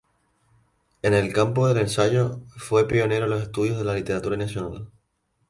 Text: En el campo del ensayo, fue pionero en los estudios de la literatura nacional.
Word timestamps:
En 1.03 1.13
el 1.13 1.31
campo 1.31 1.67
del 1.67 1.77
ensayo, 1.77 2.41
fue 2.57 2.87
pionero 2.87 3.25
en 3.25 3.29
los 3.33 3.43
estudios 3.43 3.77
de 3.77 3.83
la 3.83 3.93
literatura 3.93 4.35
nacional. 4.35 4.89